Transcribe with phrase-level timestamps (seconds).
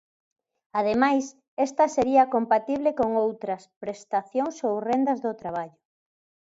[0.79, 1.25] Ademais,
[1.67, 5.79] esta sería compatible con outras prestacións ou rendas do traballo.